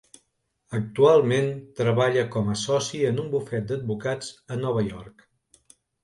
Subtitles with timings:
[0.75, 5.23] Actualment treballa com a soci en un bufet d'advocats a Nova York.